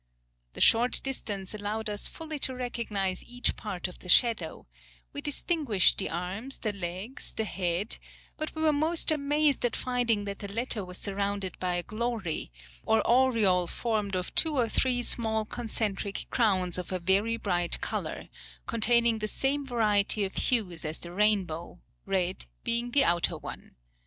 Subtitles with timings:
[0.53, 4.65] "The short distance allowed us fully to recognize each part of the shadow;
[5.13, 7.99] we distinguished the arms, the legs, the head,
[8.35, 12.51] but we were most amazed at finding that the latter was surrounded by a glory,
[12.83, 18.27] or aureole formed of two or three small concentric crowns of a very bright colour,
[18.65, 23.75] containing the same variety of hues as the rainbow, red being the outer one.